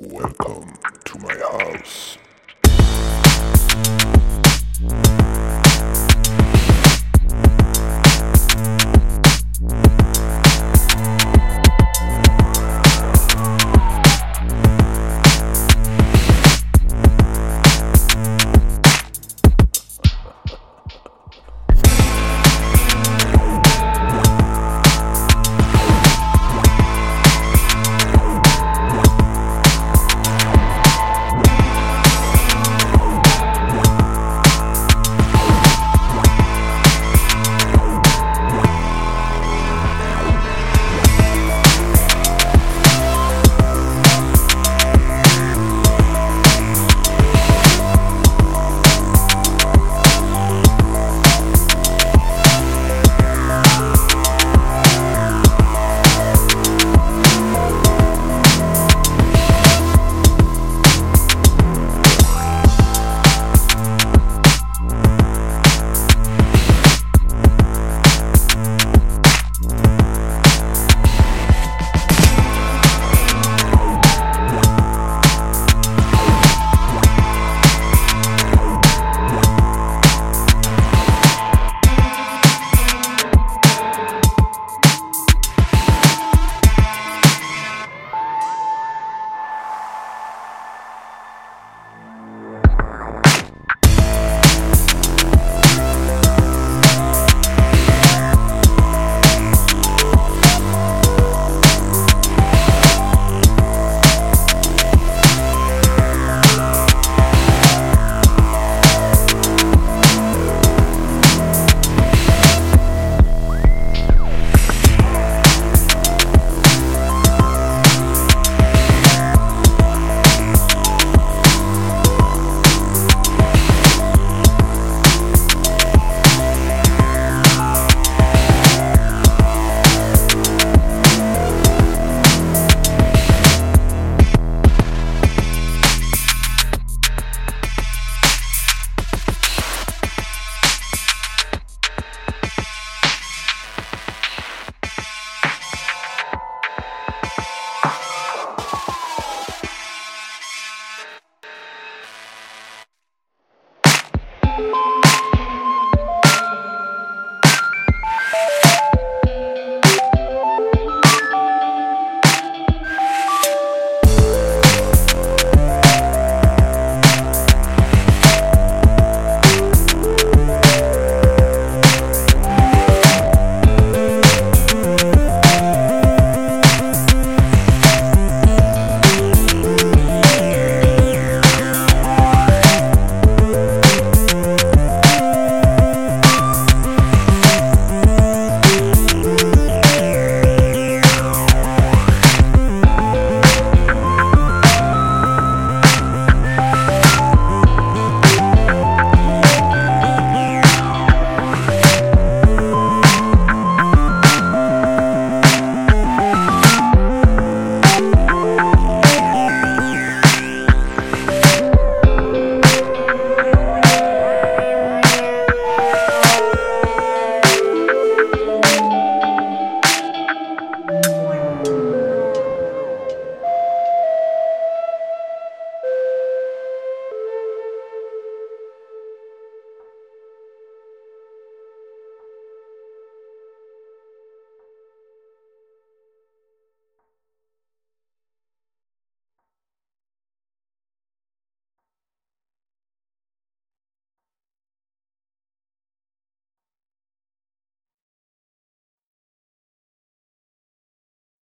Welcome 0.00 0.74
to 1.04 1.18
my 1.18 1.34
house. 1.34 2.18